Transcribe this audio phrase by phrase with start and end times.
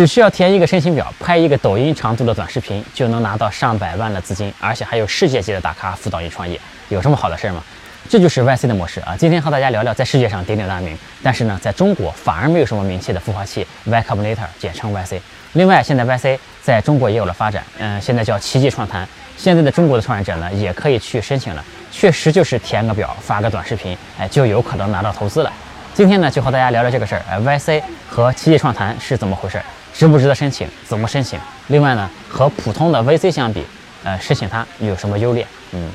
[0.00, 7.62] 只需要填一个申请表，拍一个抖音长度的短视频，就能拿到上百万的资金，而且还有世界级的大咖辅导你创业，有这么好的事儿吗？
[8.08, 9.14] 这就是 YC 的模式啊！
[9.14, 15.20] 今天和大家聊聊在世界上鼎鼎大名，但是呢，在中国反而没有什么名气的孵化器 Y Combinator，简称 YC。
[15.52, 19.06] 另外，现在 YC 在中国也有了发展，嗯，现在叫奇迹创谈。
[19.36, 21.62] 现在的中国的创业者呢，也可以去申请了，
[21.92, 25.52] 确实就是填个表，发个短视频，哎，就有可能拿到投资了。
[25.92, 29.60] 今天呢，就和大家聊聊这个事儿，哎，YC 和奇迹创谈是怎么回事？
[29.92, 30.66] 值不值得申请？
[30.86, 31.38] 怎么申请？
[31.68, 33.64] 另外呢，和普通的 VC 相比，
[34.02, 35.46] 呃，申请它有什么优劣？
[35.72, 35.90] 嗯，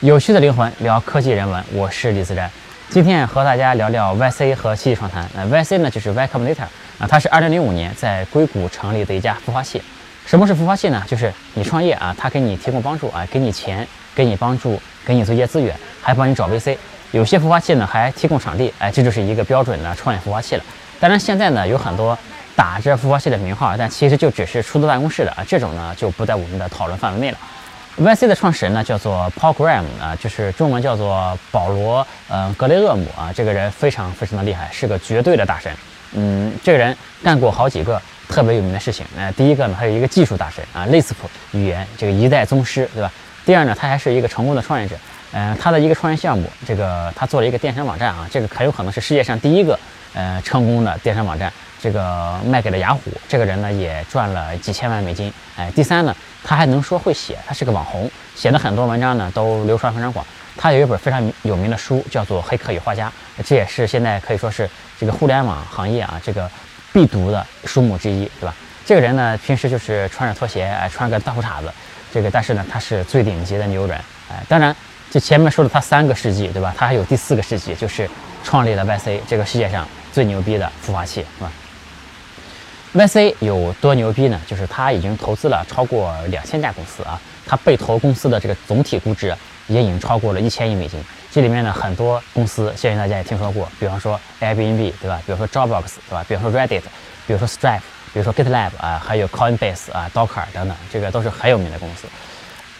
[0.00, 2.50] 有趣的灵魂聊科技人文，我是李自然。
[2.90, 5.28] 今天和大家聊聊 YC 和奇迹创谈。
[5.34, 6.66] 那 YC 呢，就是 Y Combinator
[6.98, 9.82] 啊，它是2005年在硅谷成立的一家孵化器。
[10.24, 11.02] 什么是孵化器呢？
[11.08, 13.86] 就是你创业啊，它给你提供帮助啊，给你钱，
[14.16, 14.80] 给你帮助。
[15.06, 16.76] 给你对接资源，还帮你找 VC，
[17.12, 20.64] 有些孵化器呢还提供场地，哎，这就是一个标准的创业孵化器了。
[20.98, 22.18] 当然，现在呢有很多
[22.56, 27.38] 打着孵化器的名号，但其实就只是出租办公室的啊，这种呢就不在我们的讨论范围内了。
[27.98, 35.72] YC 的创始人呢叫做 Paul Graham 啊，就是中文叫做保罗嗯格雷厄姆啊，这个人非常非常的厉害，是个绝对的大神。
[36.14, 39.06] 嗯，这个人干过好几个特别有名的事情。
[39.16, 41.12] 呃，第一个呢，他有一个技术大神啊，Lisp
[41.52, 43.12] 语言这个一代宗师，对吧？
[43.46, 44.96] 第二呢，他还是一个成功的创业者，
[45.30, 49.78] 嗯，他的一个创业项目，这个他做了一个电商网站啊，这个很有可能是世界上第一个，
[50.14, 63.08] 呃，成功的电商网站，这个卖给了雅虎，这个人呢也赚了几千万美金，哎，第三呢，他还能说会写，他是个网红，写的很多文章呢都流传非常广，他有一本非常有名的书叫做《黑客与画家》，
[63.46, 66.50] 这也是现在可以说是这个互联网行业啊这个
[66.92, 68.52] 必读的书目之一，对吧？
[68.84, 71.72] 这个人呢平时就是穿着拖鞋，哎，穿个大裤衩子。
[72.16, 73.94] 这个，但是呢，它是最顶级的牛人，
[74.30, 74.74] 哎，当然，
[75.10, 76.74] 这前面说了它三个世纪，对吧？
[76.74, 78.08] 它还有第四个世纪，就是
[78.42, 81.52] 创立了 YC，这个世界上最牛逼的孵化器，是吧
[82.94, 84.40] ？YC 有多牛逼呢？
[84.46, 89.36] 就是他已经投资了超过两千家公司啊，他被投公司的这个总体估值
[89.66, 90.98] 也已经超过了一千亿美金。
[91.30, 95.20] 这里面呢，很多公司，相信大家也听说过，比方说 Airbnb，对吧？
[95.26, 96.24] 比如说 Dropbox，对吧？
[96.26, 96.80] 比如说 Reddit，
[97.26, 97.82] 比如说 Stripe。
[98.16, 102.08] 比如说 GitLab 啊，还有 Coinbase 啊，Docker 等等，这个都是很有名的公司。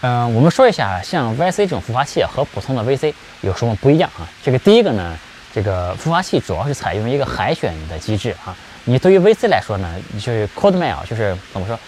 [0.00, 4.26] 嗯，我们说一下，像 YC 这种孵化器和普通的 VC 有什么不一样啊？
[4.42, 5.14] 这个第一个呢，
[5.52, 8.56] 这个孵化器主要是采用一个海选的机制啊。
[8.84, 11.78] 你对于 VC 来说呢，就是 Cold Mail，就是怎么说，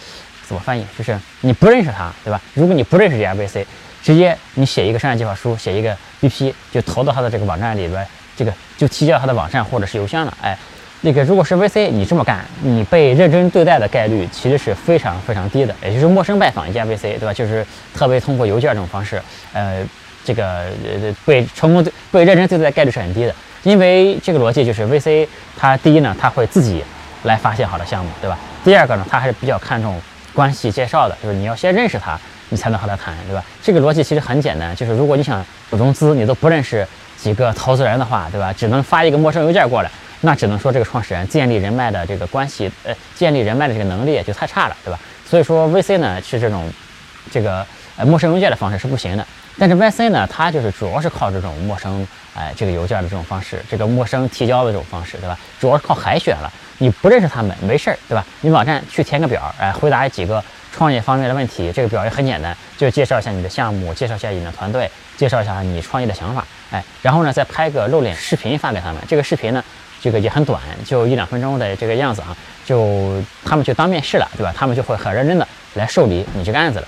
[0.47, 0.87] 怎么翻译？
[0.99, 2.39] 就是你不认识他，对吧？
[2.53, 3.65] 如果你不认识这家 VC，
[4.03, 10.55] 直接你写一个商业计划书，写一个 BP，就投到他的这个网站里边，这个就提交他的网站或者是邮箱了，哎。
[11.03, 17.33] 那个，如果是 VC，你这么干，你被认真对待的概率其实是非常非常低的，也就是陌生拜访一家 VC，对吧？
[17.33, 17.65] 就是
[17.95, 19.23] 特别通过邮件这种方式，
[19.53, 19.81] 呃，
[20.25, 26.83] 这个呃被成功被认真对待的概率是很低的，因为这个逻辑就是 VC，它第一呢，他会自己
[27.23, 28.37] 来发现好的项目，对吧？
[28.65, 30.01] 第二个呢，他还是比较看重
[30.35, 33.45] 关系介绍的，就是你要先认识他，你才能和他谈，对吧？
[33.63, 36.85] 这个逻辑其实很简单，就是如果你想融资，你都不认识
[37.17, 38.53] 几个投资人的话，对吧？
[38.53, 39.91] 只能发一个陌生邮件过来。
[40.21, 44.99] 那只能说这个创始人建立人脉的这个关系，呃，建立人脉的这个能力就太差了，对吧？
[45.29, 46.71] 所以说 VC 呢是这种，
[47.31, 47.65] 这个
[47.97, 49.27] 呃陌生邮件的方式是不行的。
[49.61, 55.37] 但是 YC 呢，它就是主要是靠这种陌生，哎，这个邮件的这种方式，这个陌生提交的这种方式，对吧？
[55.59, 56.49] 主要是靠海选了。
[56.79, 58.25] 你不认识他们没事儿，对吧？
[58.41, 60.41] 你网站去填个表，哎，回答几个
[60.73, 69.03] 创业方面的问题，这个表也很简单，就介绍一下你的项目，介绍一下你的团队，介绍一下你创业的想法，哎，然后呢再拍个露脸视频发给他们。
[69.09, 69.63] 这个视频呢。
[70.01, 74.55] 这个也很短，就一两分钟的这个样子啊，就他们就当面试了，对吧？
[74.57, 76.87] 他们就会很认真的来受理你这个案子了。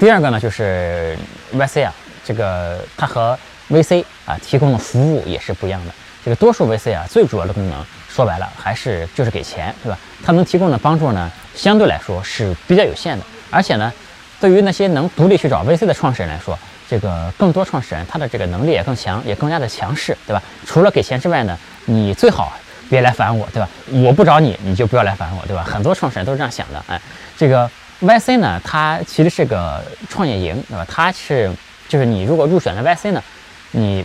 [0.00, 1.16] 第二个呢，就是
[1.54, 3.38] VC 啊，这个它和
[3.70, 5.92] VC 啊提供的服务也是不一样的。
[6.24, 9.98] 这个多数 VC 啊，最主要的功能说白了还是就是给钱，对吧？
[10.24, 13.92] 它能提供的帮助呢，相对来说是比较有限的，而且呢，
[14.40, 16.58] 对于那些能独立去找 VC 的创始人来说。
[16.92, 20.42] 这个更多创始人，他的这个能力也更强，也更加的强势，对吧？
[20.66, 22.52] 除了给钱之外呢，你最好
[22.90, 23.66] 别来烦我，对吧？
[23.90, 25.64] 我不找你，你就不要来烦我，对吧？
[25.64, 27.00] 很多创始人都是这样想的，哎，
[27.34, 27.66] 这个
[28.02, 30.86] YC 呢，它其实是个创业营，对吧？
[30.86, 31.50] 它是
[31.88, 33.22] 就是你如果入选了 YC 呢，
[33.70, 34.04] 你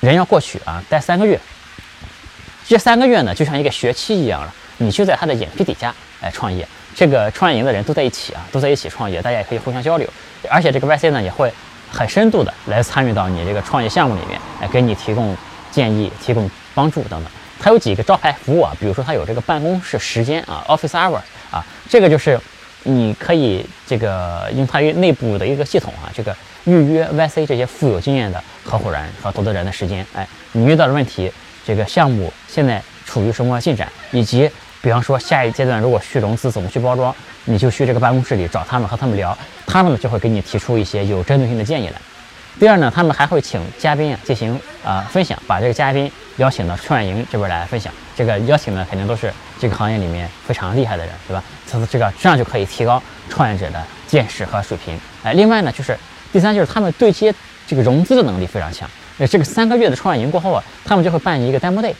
[0.00, 1.38] 人要过去啊，待三个月，
[2.66, 6.66] 这三个月呢，就像一个学期一样了，你就在他的眼皮底下来创业，
[6.96, 10.08] 这个创业营的人都在一起啊，都在一起创业，大家也可以互相交流，
[10.50, 11.54] 而且这个 YC 呢也会。
[11.94, 15.36] 很深度的来参与到你这个创业项目里面，来给你提供
[15.70, 17.24] 建议、提供帮助等等。
[17.60, 21.20] 它有几个招牌服务啊，比如说它有这个办公室时间啊，office Hour
[21.52, 22.38] 啊，这个就是
[22.82, 30.04] 你可以这个用它内部的一个系统啊，这个预约 YC 这些富有经验的合伙人和投资人的时间。
[30.14, 31.30] 哎，你遇到的问题，
[31.64, 34.50] 这个项目现在处于什么进展，以及
[34.84, 37.12] 比方说下一阶段如果去融资怎么去包装，
[37.46, 39.36] 你就去这个办公室里找他们和他们聊，
[39.66, 41.94] 他们呢就会给你提出一些有针对性的建议来。
[42.60, 47.90] 第二呢，他们还会请嘉宾啊进行啊分享，把这个嘉宾邀请到创业营这边来分享。
[48.14, 51.42] 这个邀请呢肯定都是这个行业里面非常厉害的人，对吧？
[51.68, 55.00] 他这个这样就可以提高创业者的见识和水平。
[55.22, 55.98] 哎，另外呢就是
[56.30, 57.34] 第三就是他们对接
[57.66, 58.86] 这个融资的能力非常强。
[59.16, 61.94] 那这个三个月的创业营过后啊，他们就会办一个 demo day，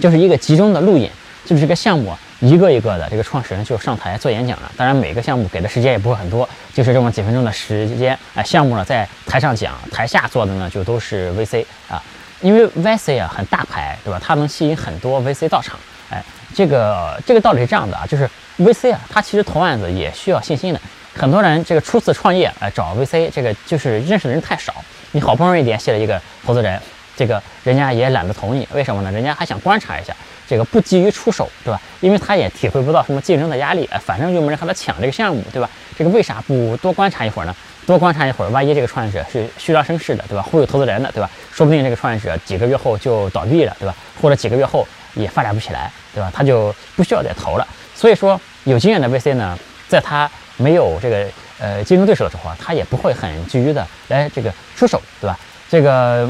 [0.00, 1.10] 就是一个集中的路演，
[1.44, 2.16] 就是这个项目。
[2.40, 8.18] 一个一个的这个创始人就上台做演讲了，当然每个项目给的时间也不会很多，就是这么几分钟的时间。
[8.34, 12.02] 哎，项目呢在台上讲，台下做的呢就都是 VC 啊，
[12.40, 14.18] 因为 VC 啊很大牌，对吧？
[14.24, 15.78] 它能吸引很多 VC 到场。
[16.08, 18.26] 哎，这个这个道理是这样的啊，就是
[18.58, 20.80] VC 啊，它其实投案子也需要信心的。
[21.14, 24.74] 很多人这个初次创业，哎，找 VC 这个就是认识的人太少，
[25.12, 26.80] 你好不容易联系了一个投资人，
[27.20, 29.12] 这个人家也懒得投你，为什么呢？
[29.12, 30.16] 人家还想观察一下。
[30.48, 31.78] 这个不急于出手，对吧？
[32.00, 35.68] 因为他也体会不到什么竞争的压力，哎，反正又没人和他抢这个项目，对吧？
[35.98, 37.54] 这个为啥不多观察一会儿呢？
[37.86, 40.42] 多观察一会儿，万一这个创业者是虚张声势的，对吧？
[40.42, 41.28] 忽悠投资人的，对吧？
[41.52, 43.94] 说不定这个创业者几个月后就倒闭了，对吧？
[44.20, 46.32] 或者几个月后也发展不起来，对吧？
[46.34, 47.68] 他就不需要再投了。
[47.94, 49.56] 所以说，有经验的 VC 呢，
[49.88, 51.26] 在他没有这个
[51.60, 55.38] 呃竞争对手的时候啊，他也不会很急于的来这个出手，对吧？
[55.70, 56.28] 这个。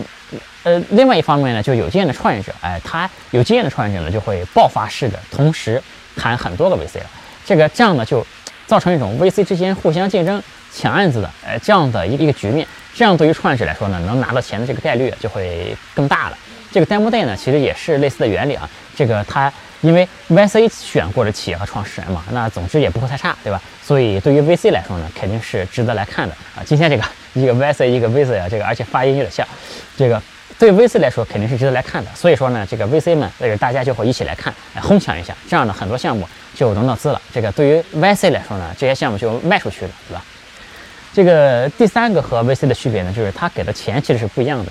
[0.63, 5.83] 呃，另外一方面呢，就有经验的创业者，哎，他有经验的创业者呢，就会爆发式的同时
[6.17, 7.07] 谈很多个 VC 了。
[7.47, 8.27] 这个这样呢，就
[8.67, 10.43] 造成一种 VC 之间互相竞争、
[10.73, 12.67] 抢案子的，哎，这样的一个一个局面。
[12.95, 16.39] 这样对于创业者来说呢，能拿到钱的这个概率就会更大了。
[16.73, 18.69] 这个 demo day 呢，其实也是类似的原理啊。
[18.95, 23.61] 这个它因为 VC 选过的企业和创始人嘛，那总之也不会太差，对吧？
[23.83, 26.63] 所以对于 VC 来说呢，肯定是值得来看的啊。
[26.65, 27.05] 今天这个
[27.35, 29.47] 一个 VC 一个 VC 啊，这个而且发音有点像，
[29.97, 30.21] 这个。
[30.59, 37.23] 对 VC 来说肯定是值得来看的，所以说呢，这个 VC 们，那个大家就会一起来看，来哄抢一下，这样呢很多项目就融到资了。
[37.33, 40.23] 这个对于 VC 来说呢，这些项目就卖出去了，对吧？
[41.15, 44.71] 这个第三个和 VC 的区别呢，就是他给的钱其实是不一样的。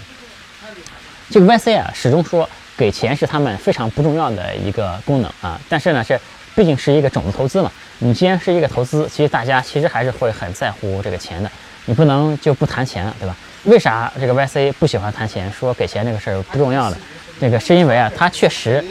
[1.31, 2.47] 这个 VC 啊，始终说
[2.79, 6.17] 给钱是他们非常不重要的一个功能啊，但是呢，是
[6.55, 11.51] 毕竟是一个种子投资嘛，你既然是一个投资，其实大家其实还是会很在乎这个钱的，
[11.83, 13.35] 你不能就不谈钱了，对吧？
[13.65, 16.95] 为啥这个 YC 不喜欢谈钱，说给钱这个事儿不重要的？
[17.41, 18.81] 这个是因为啊，他确实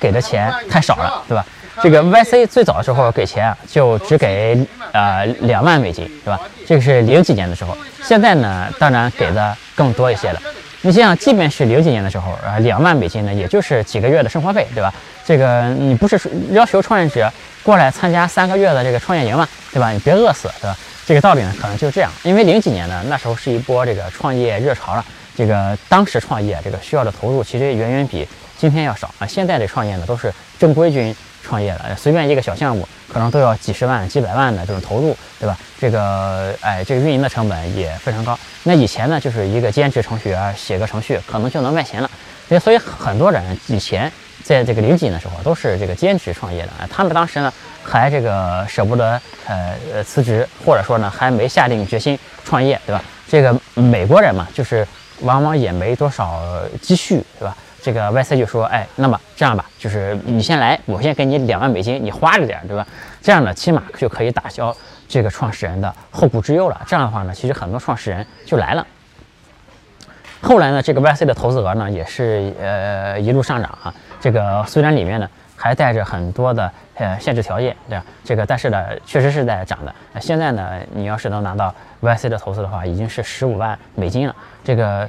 [0.00, 1.46] 给的钱太少了，对吧？
[1.82, 4.58] 这个 YC 最早的时候给钱啊，就只给
[4.90, 6.40] 呃两万美金，对吧？
[6.66, 7.76] 这个是零几年的时候。
[8.02, 10.40] 现在呢，当然给的更多一些了。
[10.86, 14.94] 你想想，即便是零几年的时候啊，两万美金呢，也就是几个月的生活费，对吧？
[15.24, 16.16] 这个你不是
[16.52, 17.28] 要求创业者
[17.64, 19.90] 过来参加三个月的这个创业营嘛，对吧？
[19.90, 20.76] 你别饿死，对吧？
[21.04, 25.04] 这个道理呢，可能就是这样，因为零几年呢，那时候是一波这个创业热潮了。
[25.36, 28.24] 这个当时创业这个需要的投入，其实远远比
[28.56, 29.26] 今天要少啊。
[29.26, 31.12] 现在的创业呢，都是正规军
[31.46, 35.56] 创业了，随便一个小项目，可能都要几十万、几百万的这种投入，对吧？
[35.78, 38.36] 这个哎，这个运营的成本也非常高。
[38.64, 42.10] 那以前呢，就是一个兼职程序员写个程序，可能就能卖钱了。
[42.60, 44.10] 所以很多人以前
[44.42, 46.88] 在这个零几年的时候，都是这个兼职创业的啊。
[46.90, 47.52] 他们当时呢。
[47.88, 53.00] 还这个舍不得呃辞职，或者说呢还没下定决心创业，对吧？
[53.28, 54.84] 这个美国人嘛，就是
[55.20, 56.42] 往往也没多少
[56.82, 57.56] 积蓄，对吧？
[57.86, 62.84] 这个 YC 就说，哎，那么这样吧，就是你先来，我先给你两万美金，你花着点，对吧？
[63.22, 64.76] 这样呢，起码就可以打消
[65.06, 66.80] 这个创始人的后顾之忧了。
[66.84, 68.84] 这样的话呢，其实很多创始人就来了。
[70.40, 73.94] 后来呢，这个 YC 的投资额呢也是呃一路上涨啊。
[74.20, 76.68] 这个虽然里面呢还带着很多的。
[76.98, 78.04] 呃，限制条件对吧？
[78.24, 79.94] 这个，但是呢，确实是在涨的。
[80.14, 84.34] 那现在呢，你要是能拿到 YC 的投资的话，已经是十五万美金了。
[84.64, 85.06] 这个，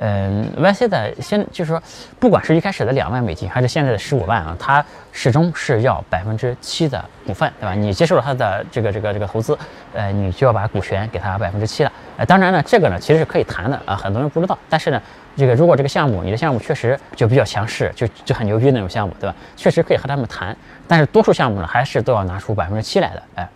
[0.00, 1.82] 嗯，YC 的先就是说，
[2.20, 7.74] 不管是一开始的两万美金，还是现在的十五万啊，它始终是要百分之七的股份，对吧？
[7.74, 9.58] 你接受了他的这个这个这个投资，
[9.92, 11.92] 呃，你就要把股权给他百分之七了。
[12.16, 14.56] 呃，当然呢，这个呢其实是可以谈的啊，很多人不知道。
[14.68, 15.02] 但是呢，
[15.36, 19.34] 这个如果这个项目你的项目确实就比较强势，就就很牛逼那种项目，对吧？
[19.56, 20.56] 确实可以和他们谈。
[20.86, 23.22] 但是多数项目呢，还是都要拿出百分之七来的。
[23.34, 23.48] 哎，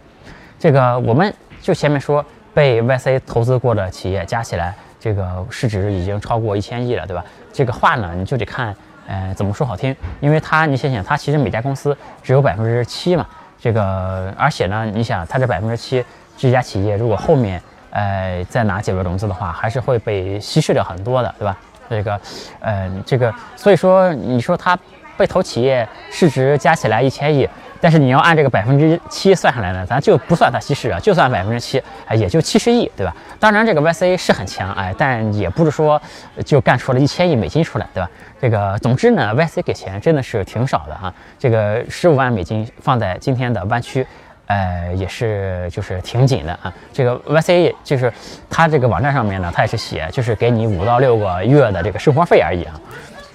[0.59, 7.25] 这个我们就前面说被 YC 投资过的企业加起来，这个市值已经超过一千亿了，对吧？
[7.53, 8.73] 这个话呢，你就得看，
[9.09, 9.95] 呃，怎么说好听？
[10.21, 13.27] 因为它，你想想，它其实每家公司只有百分之七嘛。
[13.59, 16.05] 这个，而且呢，你想，它这百分之七，
[16.37, 21.59] 这家企业如果后面，呃，再拿几轮融资的话，还是会被稀释掉很多的，对吧？
[21.91, 22.21] 这个，
[22.61, 24.79] 呃，这个，所以说，你说它
[25.17, 27.49] 被投企业市值加起来一千亿。
[27.81, 33.13] 但是你要按这个百分之七算下来呢，咱就不算它稀释啊，就算百分之七，哎，也就七十亿，对吧？
[33.41, 36.01] 当然这个 YC 是很强，哎，但也不是说
[36.45, 38.09] 就干出了一千亿美金出来，对吧？
[38.41, 44.07] 这个总之呢，YC 给钱真的是挺少的啊，这个十五万美金放在今天的湾区，
[44.47, 46.73] 呃，也是就是挺紧的啊。
[46.93, 48.13] 这个 YC 就是
[48.49, 52.81] 它这个网站上面呢，它也是写就是给你五到六个月的这个生活费而已啊，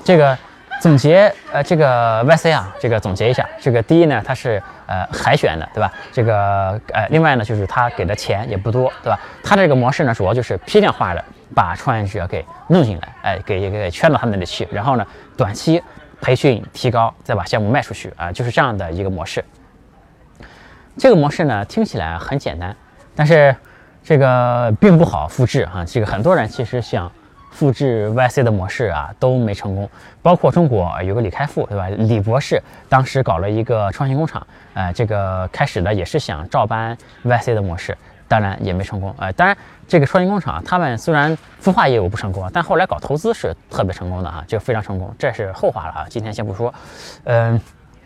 [0.06, 0.38] 这个。
[0.80, 5.92] 总结，呃，这个 YC 啊，这个总结一下，这个第一呢，它是呃海选的，对吧？
[6.14, 9.20] 这个呃，另外呢，就是它给的钱也不多，对吧？
[9.44, 11.24] 它这个模式呢，主要就是批量化的
[11.56, 15.06] 把创业者给弄进来，哎，给给给圈到他们那里去，然后呢，
[15.36, 15.82] 短期
[16.22, 19.44] 培训提高，再把项目卖出去啊，就是这样的一个模式。
[20.96, 22.76] 这个模式呢，听起来很简单，
[23.16, 23.56] 但是
[24.04, 25.84] 这个并不好复制哈。
[25.84, 27.12] 这个很多人其实想。
[27.52, 29.90] 复制 YC 的模式啊都没成功，
[30.22, 31.90] 包括中国有个李开复，对吧？
[31.90, 39.14] 李博士当时搞了一个创新工厂，呃，这个开始呢也是想照搬 YC 的模式，当然也没成功。
[39.18, 46.74] 呃，当然这个创新工厂他们虽然孵化业务不成功，但后来搞投资是特别成功的啊，就非常成功，这是后话了啊，今天先不说。
[47.24, 47.60] 嗯，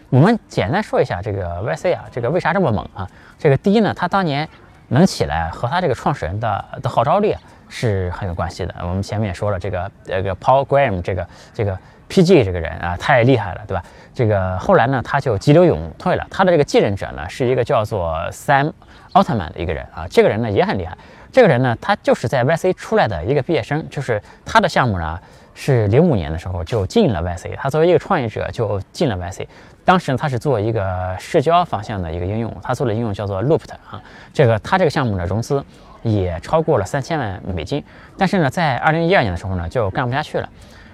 [0.10, 3.08] 我们简单说一下这个 YC 啊，这个为啥这么猛啊？
[3.38, 4.48] 这个第一呢，他当年
[4.92, 7.36] 能起来和他这个创始人的的号召力。
[7.74, 8.76] 是很有关系的。
[8.82, 11.74] 我们前面也说了，这个这个 Paul Graham 这个这个
[12.10, 13.82] PG 这个人啊，太厉害了，对吧？
[14.14, 16.28] 这个后来呢，他就急流勇退了。
[16.30, 18.74] 他的这个继任者呢，是一个叫做 Sam
[19.14, 20.06] Altman 的一个人啊。
[20.10, 20.98] 这个人呢也很厉害。
[21.32, 25.18] 这个人呢，他就是在 YC 出来的一个毕业生，就是他的项目呢
[25.54, 27.56] 是零五年的时候就进了 YC。
[27.56, 29.48] 他作为一个创业者就进了 YC。
[29.92, 34.02] 当时呢，他是做一个社交方向的一个应用，他做的应用叫做 Looped 啊。
[34.32, 35.62] 这个他这个项目呢融资。
[36.04, 37.84] 也超过了三千万美金，
[38.18, 40.50] 但是呢，在二零一二年的时候呢，就干不下去了。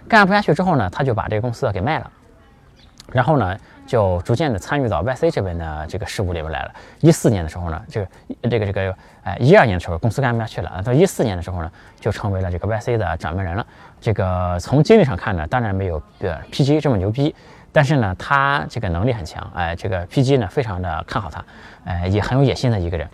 [0.06, 2.12] 干不下去之后呢，他就把这个公司给卖了，
[3.14, 6.72] 然后呢，就逐渐的参与到 YC 这边的这个事务里面来了。
[7.00, 8.08] 一四年的时候呢，这个
[8.50, 13.66] 这个这个，哎，一二年的时候公司干不下去了，到一四年的时候呢，就成为了这个 YC 的掌门人了。
[14.02, 17.34] 这个从经历上看呢，当然没有呃 PG 这么牛逼，
[17.72, 21.44] 但是呢，他这个能力很强，哎，这个 PG 呢非常的看好他，
[21.86, 23.08] 哎，也很有野心的一个人。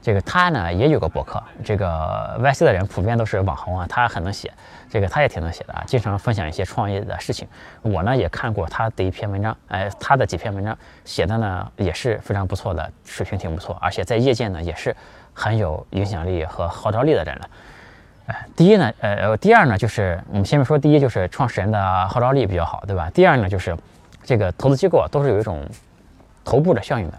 [0.00, 4.50] 这个他呢也有个博客，这个 YC 的人普遍都是网红啊，他很能写，
[4.88, 7.46] 这个他也挺能写的啊，经常分享一些创业的事情。
[7.82, 14.94] 我呢也看过他的一篇文章，哎，他的几篇文章写的呢也是非常不错的，水平挺不错，而且在业界呢也是
[15.34, 17.50] 很有影响力和号召力的人了。
[18.26, 23.10] 哎，第一呢，呃，第二呢就是我们先面说，第一就是创始人的号召力比较好，对吧？
[23.12, 23.76] 第二呢就是
[24.28, 25.66] 这个投资机构啊都是有一种
[26.44, 27.18] 头部的效应的。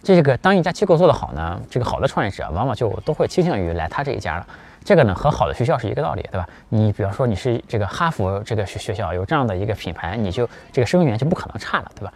[0.00, 4.46] 这个当一家机构做得好呢，这个好的创业者往往就都会倾向于来他这一家了。
[4.84, 6.48] 这个呢和好的学校是一个道理，对吧？
[6.68, 12.14] 你比方说你是这个哈佛这个学学校有这样的一个品牌，你就这个生源就不可能差了，对吧？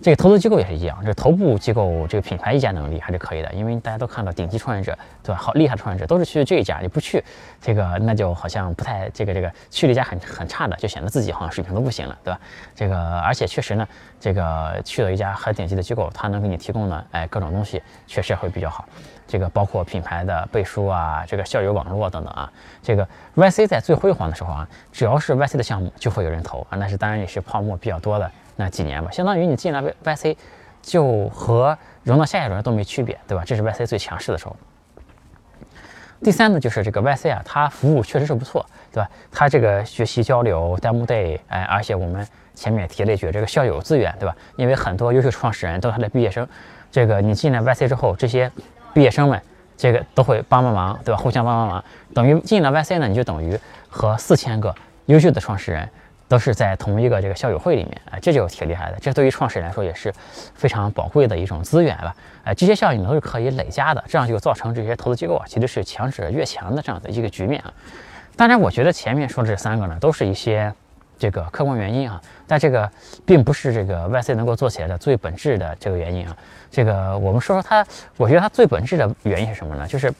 [0.00, 5.40] 这个投资机构也是一样，这头部机构这个品牌溢价能力还是可以的，因为大家都看到顶级创业者，对吧？
[5.40, 7.22] 好厉害创业者都是去这一家，你不去
[7.60, 12.40] 这个，那就好像不太这个这个去了一家很很差的，就显得自己好像水平都不行了，对吧？
[12.76, 13.86] 这个而且确实呢，
[14.20, 18.88] 这个去了一家很顶级的机构，它能给你提供的哎各种东西确实会比较好，
[19.26, 22.48] 这个包括品牌的背书啊，这个校友网络等等啊，
[22.80, 28.30] 这个 YC 在最辉煌的时候啊，只要是 YC 的项目就会有人投啊，那是当然也是泡沫比较多的。
[28.60, 30.36] 那几年吧，相当于你进了 YC，
[30.82, 33.44] 就和融到下一轮都没区别，对吧？
[33.46, 34.56] 这是 YC 最强势的时候。
[36.24, 39.08] 第三呢，就是这个 YC 啊，它服务确实是不错，对吧？
[39.30, 44.34] 它这个学习交流、Demo Day，哎，而且我们前面也提了一句，这个校友资源，对吧？
[44.56, 46.44] 因为很多优秀创始人都是他的毕业生，
[46.90, 48.50] 这个你进了 YC 之后，这些
[48.92, 49.40] 毕业生们
[49.76, 51.20] 这个都会帮帮忙，对吧？
[51.20, 53.56] 互相帮帮忙，等于进了 YC 呢，你就等于
[53.88, 54.74] 和四千个
[55.06, 55.88] 优秀的创始人。
[56.28, 58.98] 都是在同一个这个校友会里面啊，这就挺厉害的。
[59.00, 60.12] 这对于创始人来说也是
[60.54, 62.14] 非常宝贵的一种资源吧。
[62.44, 67.72] 哎，这些效应都是可以累加的，这样就造成这些投资机构啊，其实是强者越强的这样的一个局面啊。
[68.36, 70.72] 当然，我觉得前面说这三个呢，都是一些
[71.18, 72.88] 这个客观原因啊，但这个
[73.24, 76.36] 并不是这个 YC 能够做起来的最本质的这个原因啊。
[76.70, 77.84] 这个我们说说它，
[78.16, 79.86] 我觉得它最本质的原因是什么呢？
[79.88, 80.12] 就是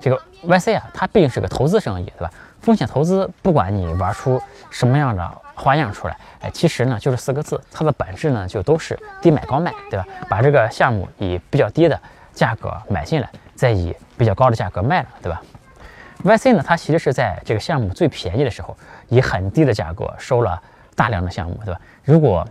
[0.00, 2.30] 这个 YC 啊，它毕竟是个投资生意，对吧？
[2.68, 10.06] 风险投资，不管你玩出什么样的花样出来，哎，其实呢就是四个字，它的本质呢就都是低买高卖，对吧？
[10.28, 11.98] 把这个项目以比较低的
[12.34, 15.40] 价格买进来，再以比较高的价格卖了，对吧
[16.22, 18.76] ？YC 呢，它其实是在这个项目最便宜的时候，
[19.08, 20.60] 以很低的价格收了
[20.94, 21.80] 大量的项目，对吧？
[22.04, 22.46] 如果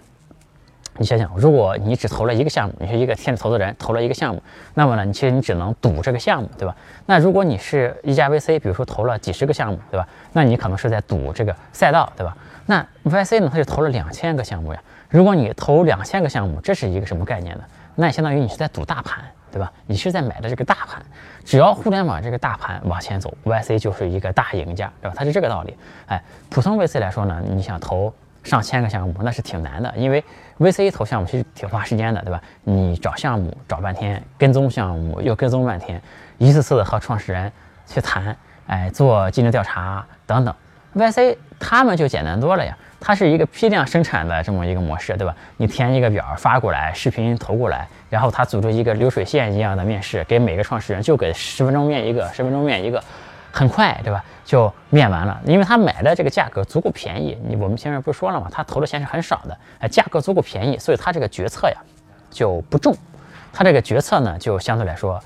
[0.97, 4.41] 你想想，如果你只投了一个项目，你是一个天使投资人，投了一个项目，
[4.73, 6.75] 那么呢，你其实你只能赌这个项目，对吧？
[7.05, 10.07] 那如果你是一家 VC，比如说投了几十个项目，对吧？
[10.33, 12.35] 那你可能是在赌这个赛道，对吧？
[12.65, 14.81] 那 VC 呢，他就投了两千个项目呀。
[15.09, 17.63] 如果你投两千个项目，这是一个什么概念呢？
[17.95, 19.71] 那相当于你是在赌大盘，对吧？
[19.85, 21.01] 你是在买的这个大盘，
[21.45, 25.15] 只要互联网这个大盘往前走，VC 就是一个大赢家，对吧？
[25.17, 25.75] 它是这个道理。
[26.07, 28.13] 哎，普通 VC 来说呢，你想投
[28.47, 30.23] 上千个项目，那是挺难的，因为
[30.59, 32.41] VC 投项目其实挺花时间的，对吧？
[32.63, 36.01] 你找项目找半天，跟踪项目又跟踪半天，
[36.37, 37.51] 一次次的和创始人
[37.85, 38.35] 去谈，
[38.67, 40.55] 哎，做竞争调查等等。
[40.95, 42.75] VC 他们就简单多了呀。
[42.99, 45.35] 它是一个批量生产的这么一个模式，对吧？
[45.57, 53.01] 你填一个表发过来，视频投过来，然后他组织一个流水线一样的面试，给每个创始人就给十分钟面一个，十分钟面一个，
[53.57, 54.23] 很快，对吧？
[54.45, 55.39] 就面完了。
[55.45, 58.47] 因为他买的这个价格足够便宜，你我们前面不是说了吗？
[58.51, 61.77] 他投的钱是很少的，哎，价格足够便宜，所以他这个决策呀
[62.29, 62.95] 就不重，
[63.51, 65.19] 他这个决策呢就相对来说。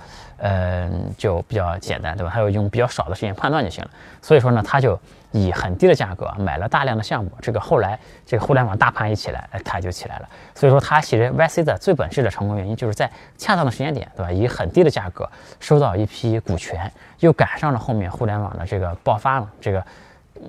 [0.43, 2.31] 嗯，就比较简单，对吧？
[2.31, 3.91] 还有用比较少的时间判断就行了。
[4.23, 4.99] 所以说呢，他就
[5.31, 7.31] 以很低的价格买了大量的项目。
[7.41, 10.29] 这个后来这个互联网大盘一起来，它就起来了。
[10.53, 14.31] 所以说，它其实 YC 的最本质的成功原因，就是在恰当的时间点，对吧？
[14.31, 19.49] 以很低的价格收到一批股权，又赶上了后面互联网的这个爆发嘛。
[19.59, 19.83] 这个，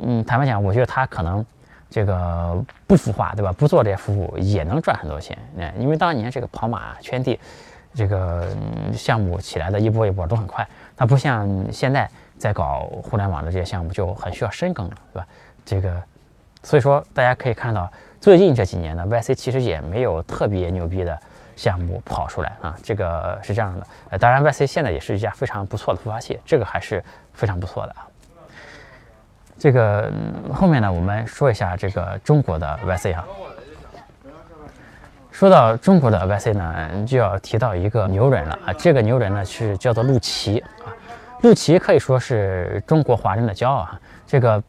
[0.03, 1.45] 嗯，坦白讲，我觉得他可能
[1.91, 3.53] 这个不孵化，对吧？
[3.53, 5.37] 不做这些服务也能赚很多钱。
[5.57, 7.39] 嗯，因为当年这个跑马圈地。
[7.95, 8.49] 这个
[8.95, 12.09] 项目起来的一波一波都很快，它不像现在
[12.43, 15.27] 在搞互联网的这些项目就很需要深耕了，对吧？
[15.65, 16.03] 这个，
[16.65, 17.89] 所以说大家可以看到，
[18.21, 21.17] 最近这几年呢，YC 其实也没有特别牛逼的
[21.55, 23.87] 项目跑出来啊，这个是这样的。
[24.11, 27.01] 呃，当然 YC 现在也是一家非常不错的孵化器，这个还是
[27.33, 28.09] 非常不错的啊。
[29.57, 30.13] 这个
[30.53, 33.25] 后面呢，我们说一下这个中国的 YC 哈。
[35.31, 38.73] 说到中国的 YC 呢，就要提到一个牛人了啊！
[38.73, 40.91] 这个牛人呢是叫做陆琪啊。
[41.43, 44.01] 陆琪可以说是中国华人的骄傲啊。
[44.27, 44.63] 这个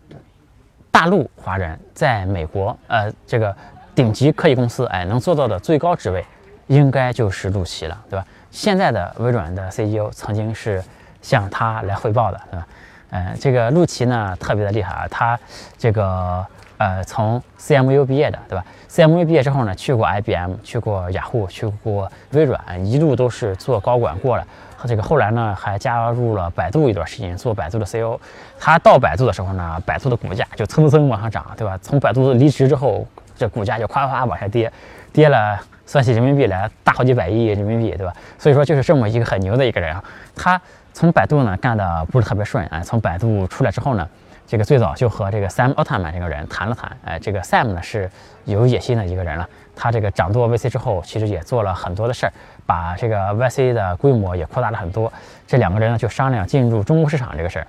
[0.91, 3.55] 大陆华人在美国，呃，这个
[3.95, 6.25] 顶级科技公司，哎，能做到的最高职位，
[6.67, 8.25] 应该就是陆琪了，对吧？
[8.51, 10.83] 现在的微软的 CEO 曾经是
[11.21, 12.67] 向他来汇报的，对吧？
[13.11, 15.39] 呃，这个陆琪呢特别的厉害啊，他
[15.77, 16.45] 这个。
[16.79, 24.45] 呃，从 CMU 毕业的，对吧？CMU 毕业之后呢，去过 IBM，去过雅虎，去过微软，一路都是做高管过来。
[24.83, 28.19] 他这个后来呢，还加入了百度一段时间，做百度的 CEO。
[28.59, 31.79] 他到百度的时候呢，百度的股价就蹭蹭蹭往上涨，对吧？
[31.81, 34.69] 从百度离职之后，这股价就夸夸往下跌，
[35.13, 38.13] 跌了算起人民币来大好几百亿人民币，对吧？
[38.37, 39.95] 所以说就是这么一个很牛的一个人。
[40.35, 44.05] 他从百度呢干的不是特别顺啊，从百度出来之后呢。
[44.45, 48.11] 这个最早就和这个 Sam Altman 这个人谈了谈，哎，这个 Sam 呢是
[48.43, 49.49] 有野心的一个人了。
[49.73, 52.33] 他这个掌舵 VC 之后，其实也做了很多的事儿，
[52.65, 55.11] 把这个 VC 的规模也扩大了很多。
[55.45, 57.67] 这两个人呢就商量进入中国市场这个事儿。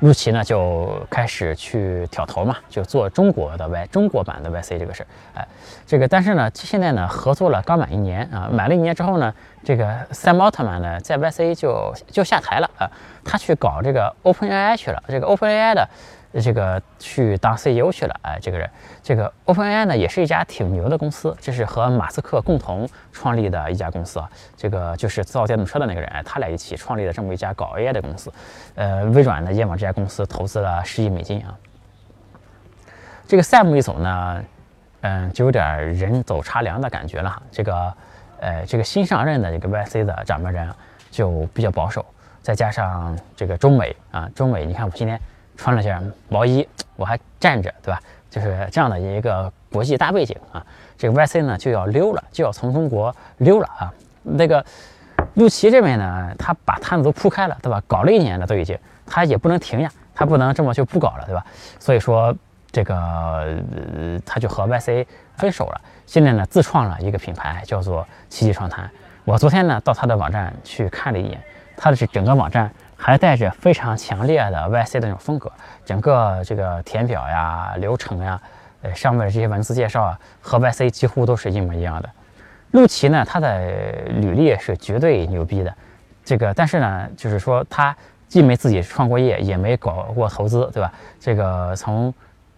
[0.00, 5.46] 陆琪呢就开始去挑头嘛，就做中国的 Y 中国版的 YC 这个事儿，哎，
[5.86, 12.90] 这个但是呢，现在呢合作了刚满一年啊，满了一年之后呢，这个 Sam Altman 呢在 YC 就就下台了啊，
[13.22, 15.86] 他去搞这个 OpenAI 去了，这个 OpenAI 的。
[16.32, 18.70] 这个去当 CEO 去了，哎，这个人，
[19.02, 24.30] 这个 OpenAI 呢，也是一家挺牛的公司，这是和马斯克共同创立的一家公司啊。
[24.56, 28.32] 这个就是造电动车的那个人，他俩一起创立的这么一家搞 AI 的公司。
[28.76, 31.58] 呃，微软呢也往这家公司投资了十亿美金啊。
[33.26, 34.44] 这个 Sam 一走呢，
[35.00, 37.42] 嗯，就有点人走茶凉的感觉了哈。
[37.50, 37.94] 这个，
[38.38, 40.72] 呃，这个新上任的这个 YC 的掌门人
[41.10, 42.06] 就比较保守，
[42.40, 45.20] 再加上这个中美啊，中美，你看我今天。
[45.60, 48.00] 穿了件毛衣，我还站着，对吧？
[48.30, 50.64] 就是这样的一个国际大背景啊。
[50.96, 53.92] 这个 YC 呢就要溜了，就要从中国溜了啊。
[54.22, 54.64] 那个
[55.34, 57.82] 陆琪这边呢，他把摊子都铺开了，对吧？
[57.86, 61.44] 搞了一年了都已经，他也不能停呀，他不能这么就不搞了，对吧？
[61.78, 62.34] 所以说
[62.72, 63.62] 这个
[64.24, 65.04] 他就和 YC
[65.36, 65.80] 分手了。
[66.06, 68.90] 现在呢，自创了一个品牌，叫做奇迹创谈。
[69.26, 71.38] 我昨天呢到他的网站去看了一眼，
[71.76, 72.72] 他的这整个网站。
[73.02, 75.50] 还带着非常强烈的 YC 的那种风格，
[75.86, 78.38] 整个这个填表呀、流程呀，
[78.82, 82.10] 呃，上面的这些文字介绍啊，和 YC 几乎都是一模一样的。
[82.72, 83.58] 陆琪呢，他的
[84.20, 85.74] 履历是绝对牛逼的，
[86.22, 87.96] 这个，但是呢，就是说他
[88.28, 90.92] 既没自己创过业，也没搞过投资，对吧？
[91.18, 92.12] 这个从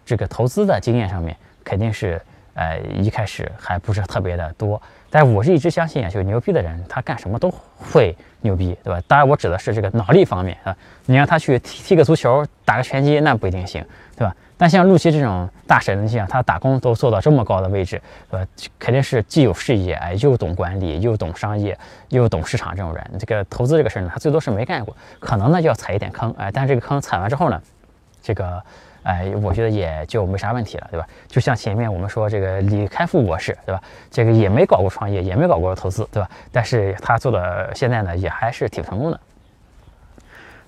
[0.05, 2.20] 这个投资的经验上面，肯定是。
[2.55, 4.78] 呃，一开始还不是特别的多，
[5.14, 8.98] 但我是一直相信啊，就牛逼的人，他干什么都会牛逼，对吧？
[9.07, 10.75] 当然，我指的是这个脑力方面啊。
[11.05, 13.85] 你让他去踢踢个足球、打个拳击，那不一定行，
[14.16, 14.35] 对吧？
[14.57, 18.46] 但像陆琪这种大神，你想他打工都做到这么高的位置，呃，
[18.79, 21.77] 肯定是既有事业，哎，又懂管理，又懂商业，
[22.09, 23.11] 又懂市场这种人。
[23.18, 27.61] 这个投资这个事儿呢，他最多是没干过，可能呢就要踩一点坑，哎，但这个坑踩完之后呢，
[28.22, 28.62] 这个，
[29.02, 31.06] 哎，我觉得也就没啥问题了，对吧？
[31.28, 33.82] 就像前面我们说这个李开复博士，对吧？
[34.10, 36.28] 这个也没搞过创业，也没搞过投资，对吧？
[36.50, 39.20] 但是他做的现在呢，也还是挺成功的。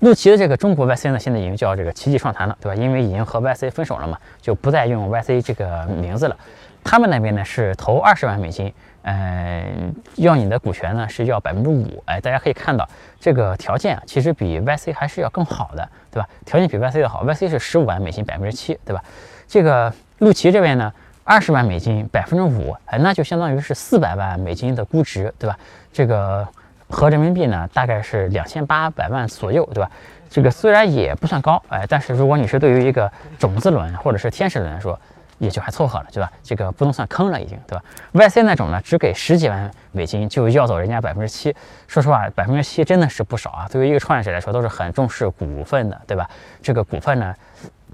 [0.01, 2.75] 陆琪的这个中国 YC 呢，现在已经叫这个奇迹创谈了，对吧？
[2.75, 6.37] 因为已经和 YC 分手了嘛，就不再用 YC 这个名字了。
[6.83, 8.71] 他们那边呢是投二十万美金，
[9.05, 12.03] 嗯，要你的股权呢是要百分之五。
[12.07, 12.87] 哎，大家可以看到
[13.19, 16.29] 这个条件啊，其实比 YC 还是要更好的，对吧？
[16.45, 19.03] 条件比 YC 的好，YC 是十五万美金百分之七，对吧？
[19.47, 25.59] 这个陆琪这边呢，二十万美金百分之五，哎，那就相当于是四百万美金的估值，对吧？
[25.93, 26.47] 这个。
[26.91, 29.91] 合人民币呢，大概是两千八百万左右，对吧？
[30.29, 34.97] 这个虽然也不算高，哎，但是如果你是对于一个种子轮或者是天使轮来说，
[35.39, 36.31] 也就还凑合了，对吧？
[36.43, 41.55] 这个不能算坑了，已经，对吧？YC 那种呢，只给十几万美金就要走人家百分之七，
[41.87, 43.69] 说实话，百分之七真的是不少啊。
[43.71, 46.29] 对于一个创业者来说，都是很重视股份的，对吧？
[46.63, 47.35] 这个股份呢，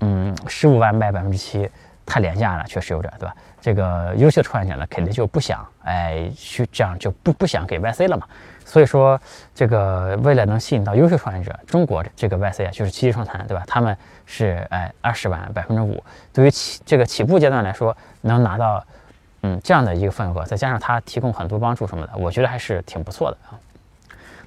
[0.00, 1.68] 嗯，十五万卖百分之七，
[2.04, 3.34] 太廉价了，确实有点，对吧？
[3.60, 8.26] 这个优秀的创业者呢，肯定就不想，哎，去这样就不不想给 YC 了嘛。
[8.70, 9.20] 所以说，
[9.52, 13.64] 这个为了能吸引到优秀创业者，中国这个 YC 啊，就是七级创谈，对吧？
[13.66, 16.00] 他们是哎二十万百分之五，
[16.32, 18.84] 对于起这个起步阶段来说，能拿到
[19.42, 23.58] 嗯这样的一个份额，再加上他提供很多帮助什么的，我觉得还是挺不错的啊。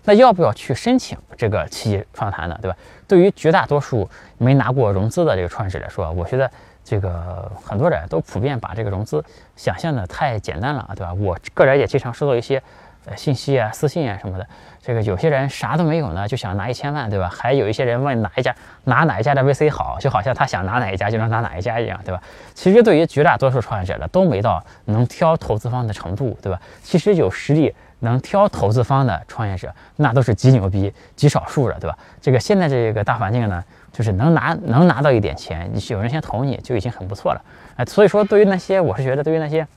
[0.05, 2.57] 那要不要去申请这个七级创谈呢？
[2.61, 2.77] 对吧？
[3.05, 6.49] 对于绝大多数没拿过融资的这个创业者来说，我觉得
[6.81, 9.21] 这个很多人都普遍把这个融资
[9.57, 11.13] 想象的太简单了啊，对吧？
[11.13, 12.63] 我个人也经常收到一些。
[13.05, 14.47] 呃，信息啊，私信啊什么的，
[14.81, 17.29] 这个有些人啥都没有呢，就想拿一千万，对吧？
[17.29, 22.21] 还有一些人问哪一家拿哪一家的 VC 好，就好像他想拿哪一家就能拿哪一家一样，对吧？
[22.53, 26.61] 其实对于绝大多数创业者呢，都没到能挑投资方的程度，对吧？
[26.81, 31.97] 其实有实力能挑投资方的创业者，那都是极牛逼、极少数的，对吧？
[32.21, 33.61] 这个现在这个大环境呢，
[33.91, 37.41] 就是能拿能拿到一点钱，有人先投你就已经很不错了，
[37.75, 39.67] 哎，所以说对于那些我是觉得对于那些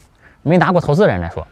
[0.42, 1.44] 没拿过投资的人来说。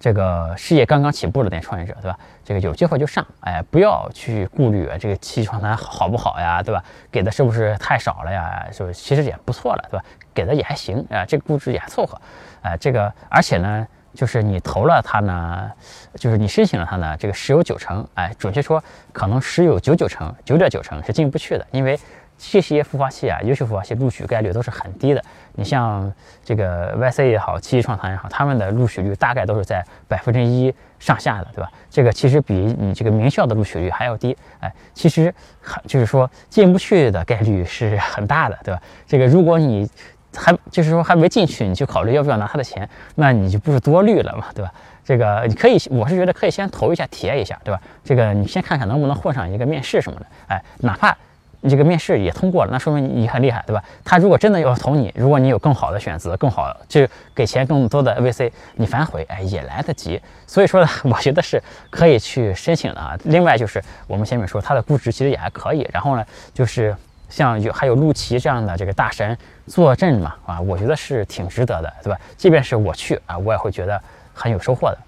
[0.00, 2.18] 这个事业刚刚起步的点创业者，对吧？
[2.42, 6.82] 这个有机会就上，哎，不要去顾虑这个期创谈好不好呀，对吧？
[7.12, 8.66] 给的是不是太少了呀？
[8.72, 10.04] 是其实也不错了，对吧？
[10.32, 12.18] 给的也还行啊，这个估值也还凑合，
[12.62, 15.70] 哎，这个而且呢，就是你投了它呢，
[16.14, 18.82] 就是你申请了它呢，这个十有九成，哎，准确说
[19.12, 22.00] 可能十有九九成，九点九成是进不去的，因为。
[22.42, 25.22] 这些孵化器啊，优秀孵化器录取概率都是很低的。
[25.52, 26.10] 你像
[26.42, 31.70] 这个 YC 也好，七七创谈也好，他们的录取率大概都是在百分之一上下的，对吧？
[31.90, 34.34] 这个其实比你这个名校的录取率还要低。
[34.60, 38.80] 哎，其实还就是说进不去的概率是很大的，对吧？
[39.06, 39.86] 这个如果你
[40.34, 44.72] 还就是说还没进去，你就考虑要不要拿他的钱，那你就不是多虑了嘛，对吧？
[45.04, 47.78] 这个你可以，我是觉得可以先投一下，体验一下，对吧？
[48.02, 51.14] 这个你先看看能不能混上一个面试什么的，哎，哪怕。
[51.62, 53.82] 你这个面试也通过了，那说明你很厉害，对吧？
[54.04, 60.20] 他如果真的要投你，如果你有更好的选择，更好就给钱更多的 VC，你反悔，哎，也来得及。
[60.46, 63.16] 所以说呢， 我觉得是可以去申请的啊。
[63.24, 66.96] 另外就是我们前面说它的估值其实也还可以，然后呢，就是
[67.28, 72.18] 像有还有陆琪这样的这个大神坐镇嘛，啊，我觉得是挺值得的，对吧？
[72.36, 74.00] 即便是我去啊，我也会觉得
[74.32, 74.98] 很有收获的。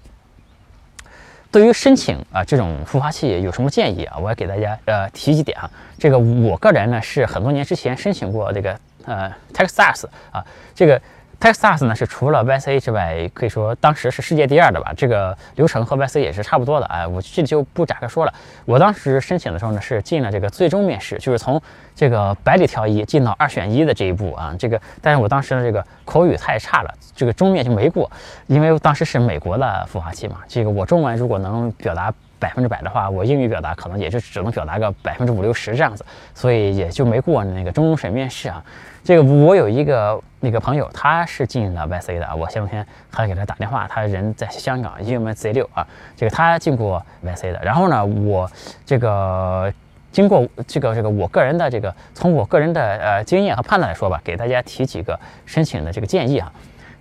[1.53, 4.17] 对于申请啊这种孵化器有什么建议啊？
[4.17, 5.69] 我也给大家呃提几点啊。
[5.97, 10.43] 这个我个人呢是很多年之前申请过这个呃 Texas 啊，
[10.75, 11.01] 这个。
[11.43, 14.93] Texas 呢是除了 YC 之外，可以说当时是世界第二的吧。
[14.95, 16.85] 这个流程和 YC 也是差不多的。
[16.85, 18.33] 哎，我这里就不展开说了。
[18.63, 21.61] 我当时申请的时候呢，是进了这个最终面试，就是从
[21.93, 24.55] 这个百里挑一进到二选一的这一步啊。
[24.57, 28.09] 这个，但是我当时的这个口语太差了，这个终面就没过，
[28.47, 30.37] 因为当时是美国的孵化器嘛。
[30.47, 38.63] 这个我中文如果能表达百分之百的话，我英语表达可能也就只能表达个百分之五六十这样子，所以也就没过那个中审面试啊。
[39.03, 45.85] 这个我有一个那个朋友，他是进了 YC 的我前两天还给他打电话，他人在香港，英文 Z 六啊。
[46.15, 47.59] 这个他进过 YC 的。
[47.61, 48.49] 然后呢，我
[48.85, 49.71] 这个
[50.11, 56.49] 经过这个这个我个人的这个从我个人的呃经验和判断来说吧，给大家提几个申请的这个建议啊。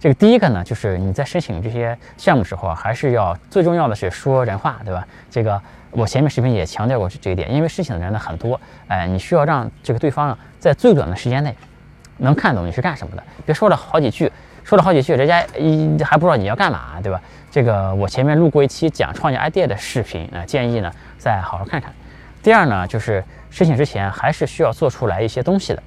[0.00, 5.06] 这个第一个呢，就是你在申请这些项目时候啊，还是要最重要的是说人话，对吧？
[5.30, 5.60] 这个
[5.92, 11.54] 我前面视频也强调过这一点，因为申请的人呢很多，哎，你需要让这个对方在最短的时间内。
[12.18, 14.30] 能看懂你是干什么的，别说了好几句，
[14.64, 17.20] 说了好几句，人家一还不知道你要干嘛，对吧？
[17.50, 21.92] 这个我前面录过一期讲创业 idea 的视频啊，建议呢再好好看看。
[22.42, 25.82] 第二呢，就是申请之前还是需要做出来一些东西的，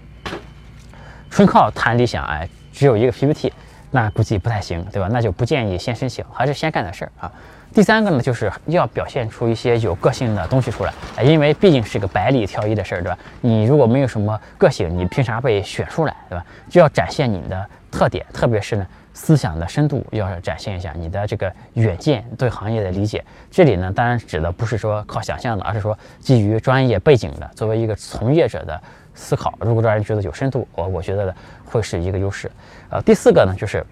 [1.30, 3.52] 纯靠谈理想，哎，只有一个 PPT，
[3.92, 5.10] 那估计不太行，对吧？
[5.12, 7.32] 那就不建议先申请，还是先干点事儿啊。
[7.76, 13.18] 第三个呢，就是要表现出一些有个性的东西出来，因为毕竟是个百里挑一的事儿，对吧？
[13.42, 16.46] 你如果没有什么个性，你凭啥被选出来，对吧？
[16.70, 23.22] 就要展现你的特点，特别是呢，思想的深度要展现一下你的这个远见，对行业的理解。
[23.52, 28.82] 这里呢，当然指的不是说靠想象的，而是说基于专业背景的，作为一个从业者的
[29.14, 29.54] 思考。
[29.60, 31.36] 如果让人觉得有深度，我我觉得
[31.66, 32.50] 会是一个优势。
[32.90, 33.86] 呃，第四个呢，就是。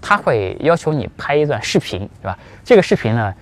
[0.00, 2.38] 他会要求你拍一段视频，对吧？
[2.64, 3.34] 这个视频呢，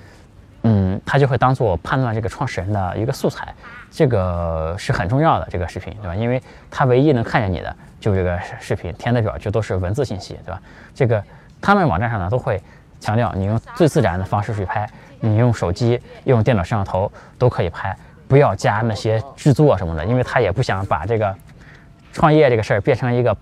[0.62, 3.54] 嗯，他就会当做判断这个创始人的一个素材，
[3.90, 5.46] 这个是很重要的。
[5.50, 6.14] 这个视频，对吧？
[6.14, 10.60] 因为他唯一能看见你的，就这个视频填的表就都是文字信息，对吧？
[10.94, 11.22] 这个
[11.60, 12.62] 他们网站上呢都会
[13.00, 14.88] 强调，你用最自然的方式去拍，
[15.20, 21.34] 你用手机、用电脑摄像头都可以拍，不要加那些制作什么的，因为他也不想把这个
[22.12, 23.36] 创业这个事儿变成一个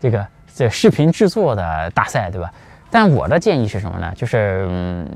[0.00, 0.26] 这个。
[0.54, 2.52] 这视频制作的大赛，对吧？
[2.90, 4.12] 但我的建议是什么呢？
[4.16, 5.08] 就是嗯，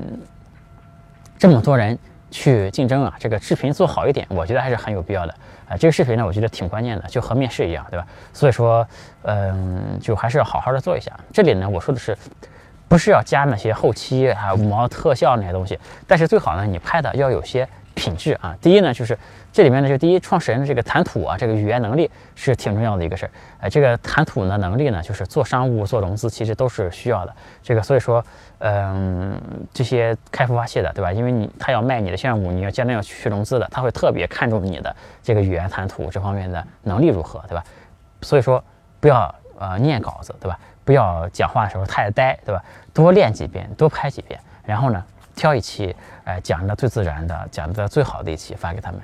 [1.37, 1.97] 这么多人
[2.31, 5.33] 去竞争啊，这个视频做好一点，我觉得还是很有必要的
[5.69, 5.77] 啊。
[5.77, 8.05] 这个视频呢，我觉得挺关键的，就和面试一样，对吧？
[8.33, 8.87] 所以说，
[9.23, 11.11] 嗯，就还是要好好的做一下。
[11.31, 12.17] 这里呢，我说的是，
[12.87, 17.67] 不是要加那些后期啊、五毛特效那些东西，但是最好呢，你拍的要有些。
[17.97, 19.17] 品质啊，第一呢，就是
[19.55, 23.31] 这里面呢，就第一创始人的这个谈吐啊，这个语言能力是挺重要的一个事儿。
[23.61, 27.33] 哎，这个谈吐的能力呢，就是做商务、做融资其实都是需要的。
[27.63, 28.21] 这个所以说，
[28.57, 29.39] 嗯，
[29.73, 31.13] 这些开孵化器的，对吧？
[31.13, 37.63] 因为你他要卖你的项目，你要将来要去融资的，他会特别看重你的这个语言谈吐这方面的能力如何，对吧？
[38.23, 38.61] 所以说，
[38.99, 40.59] 不要呃念稿子，对吧？
[40.83, 42.61] 不要讲话的时候太呆，对吧？
[42.93, 45.01] 多练几遍，多拍几遍，然后呢？
[45.33, 49.01] 挑一期，哎，讲的最自然的，讲的最好的一期发给他们。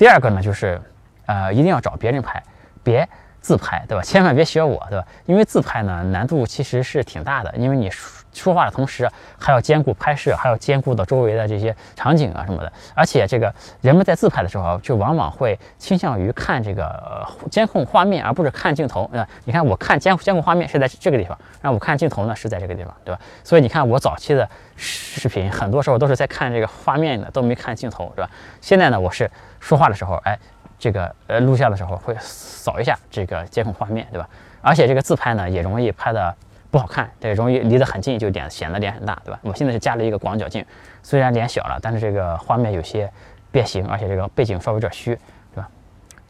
[0.00, 0.80] 第二个呢，就是，
[1.26, 2.42] 呃，一定要找别人拍，
[2.82, 3.06] 别。
[3.40, 4.02] 自拍对吧？
[4.02, 5.06] 千万别学我对吧？
[5.26, 7.90] 因为自拍呢难度其实是挺大的，因为你
[8.32, 12.72] 说话的同时还要兼顾拍摄，还要兼顾到周围的这些场景啊什么的。
[12.94, 19.26] 而且这个人们在自拍的时候，就往往会倾向于看这个监控画面，而不是看镜头啊。
[19.44, 23.20] 你看我看监监控画面是在这个地方，然后我看镜头呢是在这个地方，对吧？
[23.42, 28.30] 所以你看我早期的视频，很多时候都是在看这个画面的，都没看镜头，是吧？
[28.60, 30.38] 现在呢，我是说话的时候，哎。
[30.80, 34.28] 这个呃录像的时候会扫一下这个监控画面，对吧？
[34.62, 36.34] 而且这个自拍呢也容易拍的
[36.70, 39.38] 不好看，对，容易离得很近就脸显得脸很大，对吧？
[39.42, 40.64] 我现在是加了一个广角镜，
[41.02, 43.10] 虽然脸小了，但是这个画面有些
[43.52, 45.14] 变形，而且这个背景稍微有点虚，
[45.54, 45.68] 对吧？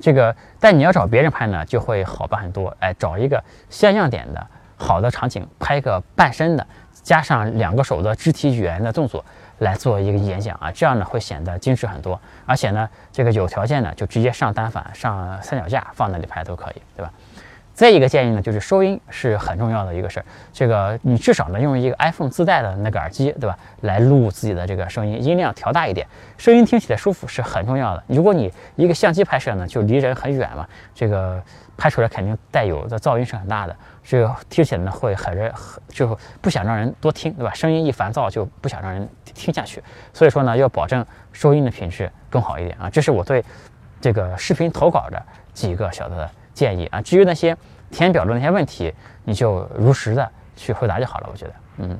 [0.01, 4.45] 这个但你要找别人拍呢就会好办很多，哎，找一个像样点的
[4.77, 6.67] 好的场景，拍个半身的，
[7.03, 9.25] 加上两个手的肢体语言的动作。
[9.61, 17.11] 来做一个演讲啊，这样呢会显得精致很多，而且呢，这个有条件呢就直接上单反、上三脚架放那里拍都可以，对吧？
[17.73, 20.27] 再一个建议呢，就是收音是很重要的一个事儿。
[20.53, 23.57] 这个你至少呢用一个 iPhone 自带的那个耳机，对吧？
[23.81, 28.03] 来录自己的这个声音，音量调大一点，声音听起来舒服是很重要的。
[28.07, 31.43] 如果你一个相机拍摄呢，就离人很远嘛，这个
[31.79, 33.75] 拍出来肯定带有的噪音是很大的，
[34.11, 37.55] 这个听起来呢会很人很就不想让人多听，对吧？
[37.55, 39.81] 声音一烦躁就不想让人听下去，
[40.13, 42.91] 所以说呢要保证收音的品质更好一点啊。
[42.91, 43.45] 这是我对
[44.01, 46.29] 这个视频投稿的几个小的。
[46.53, 47.57] 建议啊，至于那些
[47.91, 48.93] 填表的那些问题，
[49.25, 51.29] 你就如实的去回答就好了。
[51.33, 51.99] 我觉得，嗯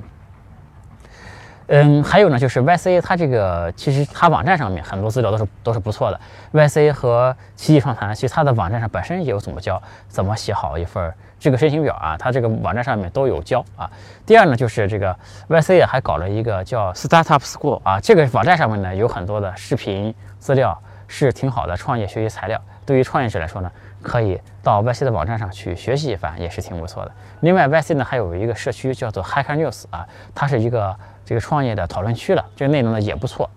[1.67, 6.19] 嗯，还有呢，就是 YC 它这个其实它网站上面很多资料都是都是不错的。
[6.51, 13.89] YC 和奇迹创谈其实它的网站上本身也有怎么教，怎么写好一份这个申请表啊，它这个网站上面都有教啊。
[14.25, 15.13] 第二呢，就是这个
[15.49, 22.61] YC 还搞了一个叫 Startup School 啊，这个网站上面呢有很多的视频资料，是挺好的创业学习材料。
[22.85, 23.69] 对于创业者来说呢。
[24.03, 27.11] 可以到 YC 的网站上去学习一番，也是挺不错的。
[27.41, 33.47] 另外，YC 呢还有一个社区叫做 Hacker News 啊，它是一个这个创业的讨论区了，这个内容呢也不错。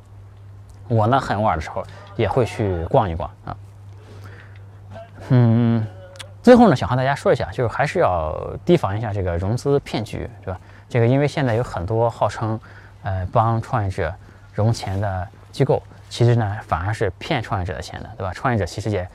[0.86, 1.82] 我呢很偶尔的时候
[2.14, 3.56] 也会去逛一逛啊。
[5.30, 5.86] 嗯，
[6.44, 10.60] 最后呢想和大家说一下，就是还是要提防一下这个融资骗局，对吧？
[10.90, 12.60] 这个因为现在有很多号称
[13.02, 14.14] 呃帮创业者
[14.52, 18.30] 融钱的机构，其实呢反而是骗创业者的钱的，对吧？
[18.34, 19.08] 创业者其实也。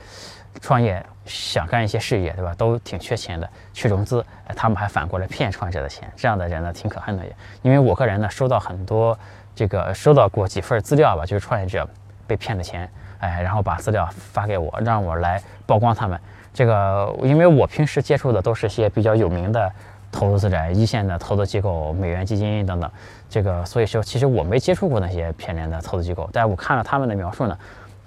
[0.60, 2.52] 创业想干一些事业，对吧？
[2.58, 4.22] 都挺缺钱的，去融资，
[4.56, 7.32] 他们还反过来骗创业者的钱，这样的人呢挺可恨的也。
[7.62, 9.16] 因为我个人呢收到很多
[9.54, 11.88] 这个收到过几份资料吧，就是创业者
[12.26, 12.90] 被骗的钱，
[13.20, 16.20] 哎，然后把资料发给我，让我来曝光他们。
[16.52, 19.70] 这个因为我平时接触的都是些比较有名的
[20.12, 22.90] 投资人、一线的投资机构、美元基金等等，
[23.28, 27.56] 这个所以说其实我没接触过那些骗人的投资机构，但我看了他们的描述呢。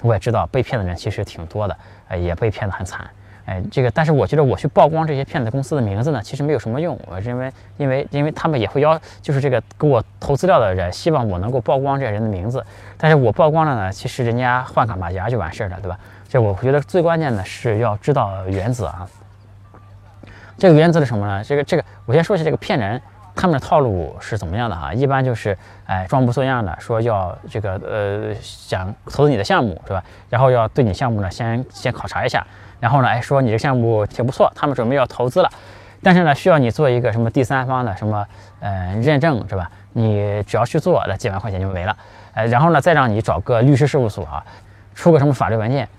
[0.01, 1.77] 我也知道被骗的人其实挺多的，
[2.09, 3.09] 呃，也被骗得很惨，
[3.45, 6.99] 哎，这个，但是我觉得我去曝光这些骗子公司的名字呢，其实没有什么用。
[7.09, 12.61] 我认为，因为因为他们也会要，就是这个给我投资料的人，希望我能够曝光这些人的名字。
[12.97, 15.97] 但是我曝光了呢，其实人家换个马甲就完事儿了，对吧？
[16.33, 19.07] 这我觉得最关键的是要知道原则啊。
[20.57, 21.43] 这个原则是什么呢？
[21.43, 22.99] 这个这个，我先说一下这个骗人。
[23.35, 24.91] 他们的套路是怎么样的哈？
[24.91, 30.03] 一般就是，哎，装模作样的说要这个呃，想投资你的项目是吧？
[30.27, 32.43] 然后要对你项目呢先先考察一下，
[32.79, 35.49] 然后呢，哎，说你这项目挺不错，他们准备要投资了，
[36.01, 38.25] 但是呢，需要你做一个什么第三方的什么
[38.59, 39.69] 呃认证是吧？
[39.93, 41.95] 你只要去做，那几万块钱就没了，
[42.33, 44.43] 哎，然后呢，再让你找个律师事务所啊，
[44.95, 45.89] 出个什么法律文件，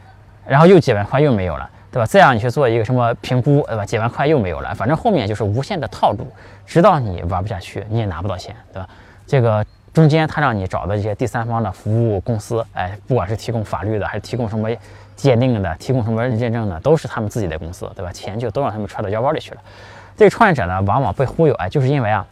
[0.46, 1.70] 然后又几万块又没有了。
[1.90, 2.06] 对吧？
[2.06, 3.86] 再让你去做一个什么评估，对吧？
[3.86, 6.26] 几万块又没有了，反正后面就是无限的套路，
[6.66, 8.88] 直到你玩不下去，你也拿不到钱，对吧？
[9.28, 14.68] 这个中间他让你找的这些第三方的服务公司，哎，不管是提供法律的，还是提供什么
[15.14, 18.10] 鉴定的，提供什么认证的，都是他们自己的公司，对吧？
[18.10, 19.60] 钱就都让他们揣到腰包里去了。
[20.16, 22.26] 这个创业者呢，往往被忽悠，哎，就是因为啊，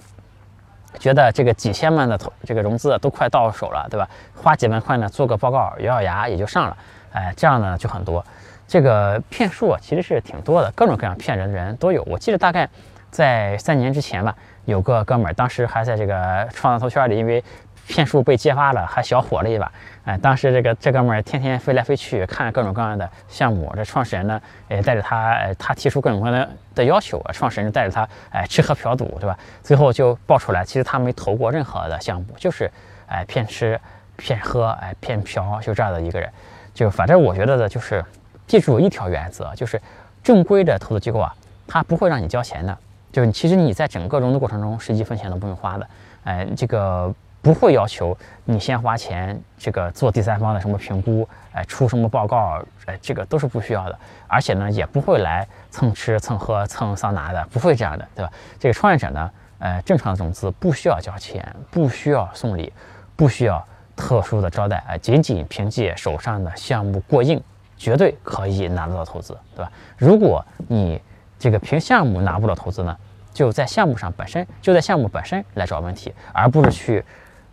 [0.99, 4.09] 觉得这个几千万的投这个融资都快到手了，对吧？
[4.35, 6.77] 花几万块呢，做个报告，咬咬牙也就上了，
[7.13, 8.25] 哎，这样呢就很多。
[8.67, 12.03] 这个骗术啊，其实是挺多的，各种各样骗人的人都有。
[12.05, 12.69] 我记得大概
[13.11, 17.45] 在三年之前吧，有个哥们儿，当时还在这个创投圈里，因为
[17.87, 19.71] 骗术被揭发了，还小火了一把。
[20.05, 23.71] 哎，当时这个这哥们儿天天飞来飞去，看各种各样的项目。
[23.77, 29.39] 这创始人呢，也带着他，他提出各种各样的的要求，创始人就带着他，哎，吃喝嫖赌，对吧？
[29.63, 32.71] 最后就爆出来，其实他没投过任何的项目，就是
[33.07, 33.79] 哎骗吃、
[34.17, 36.33] 骗喝、哎骗嫖，就这样的一个人。
[36.75, 38.05] 就反正我觉得的就是。
[38.45, 39.81] 记住一条原则，就是
[40.23, 41.35] 正规的投资机构啊，
[41.67, 42.77] 它不会让你交钱的。
[43.11, 45.89] 就是其实你在整个融资过程中是一分钱都不用花的。
[46.25, 53.99] 哎，这个不会要求你先花钱，这个做第三方的什么评估，哎，出什么报告，哎，这个都是不需要的。
[54.27, 58.31] 而且呢，也不会来蹭吃蹭喝蹭桑拿的，不会这样的，对吧？
[58.59, 59.31] 这个创业者呢，
[59.61, 62.71] 呃，正常的融资不需要交钱，不需要送礼，
[63.17, 63.65] 不需要
[63.97, 67.43] 特殊的招待，哎，仅仅凭借手上的项目过硬。
[67.79, 69.73] 绝对可以拿得到投资，对吧？
[69.97, 71.03] 如果你
[71.37, 72.97] 这个凭项目拿不到投资呢，
[73.35, 77.05] 就在项目上本身就在项目本身来找问题，而不是去，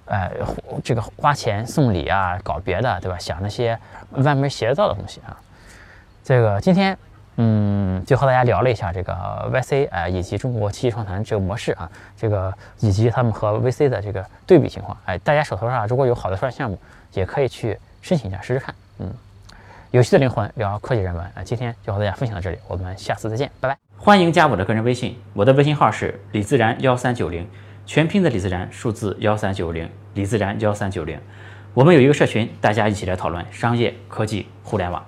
[0.06, 0.30] 呃，
[0.84, 3.18] 这个花钱送礼啊，搞别的，对吧？
[3.18, 3.76] 想那些
[4.18, 5.36] 歪门邪道的东西啊。
[6.24, 6.96] 这个今天，
[7.42, 9.14] 嗯，就和大家聊了一下这个
[9.50, 14.98] YC 啊，以及中国七七创坛这个模式啊，这个以及他们和 VC 的这个对比情况。
[15.06, 16.78] 哎，大家手头上如果有好的创业项目，
[17.14, 19.10] 也可以去申请一下试试看，嗯。
[19.92, 23.78] 有趣的灵魂聊科技人文啊，今天就和大家分享到这里，我们下次再见，拜拜。
[23.98, 27.48] 欢迎加我的个人微信，我的微信号是李自然幺三九零，
[27.86, 31.18] 全拼的李自然，数字幺三九零，李自然幺三九零。
[31.74, 35.04] 我们有一个社群，大家一起来讨论商业、科技、互联网。